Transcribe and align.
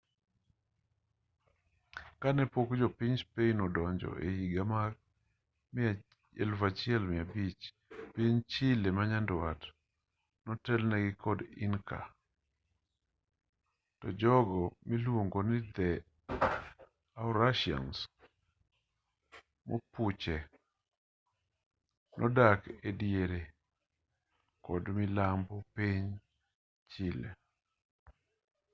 kanepok 2.21 2.69
jo 2.79 2.87
piny 2.97 3.15
spain 3.23 3.57
odonjo 3.65 4.09
ehiga 4.27 4.63
mag 4.73 4.93
1500 6.39 7.59
piny 8.13 8.35
chile 8.51 8.89
manyandwat 8.97 9.61
notelnegi 10.45 11.11
kod 11.23 11.39
inca 11.65 12.01
to 13.99 14.07
jogo 14.21 14.61
miluongo 14.87 15.39
ni 15.49 15.57
araucanians 17.21 17.99
mapuche 19.67 20.37
nodak 22.17 22.59
ediere 22.89 23.41
kod 24.65 24.83
milambo 24.97 25.55
mar 25.61 25.65
piny 25.75 26.05
chile 26.91 27.29